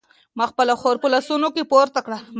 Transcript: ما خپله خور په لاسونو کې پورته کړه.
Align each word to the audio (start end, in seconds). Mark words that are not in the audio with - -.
ما 0.37 0.45
خپله 0.51 0.73
خور 0.81 0.95
په 1.03 1.07
لاسونو 1.13 1.47
کې 1.55 1.63
پورته 1.71 1.99
کړه. 2.05 2.19